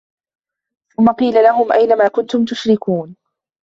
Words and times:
ثُمَّ 0.95 1.09
قِيلَ 1.11 1.33
لَهُمْ 1.43 1.71
أَيْنَ 1.71 1.97
مَا 1.97 2.07
كُنْتُمْ 2.07 2.45
تُشْرِكُونَ 2.45 3.15